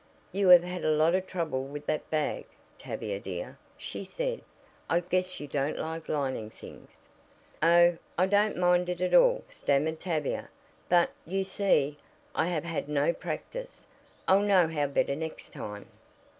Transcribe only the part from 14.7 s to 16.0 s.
better next time."